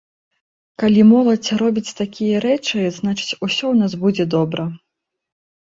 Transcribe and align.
Калі 0.83 1.01
моладзь 1.11 1.51
робіць 1.63 1.93
такія 2.01 2.35
рэчы, 2.47 2.77
значыць, 2.99 3.37
усё 3.45 3.61
ў 3.61 3.75
нас 3.85 3.93
будзе 4.07 4.23
добра. 4.39 4.63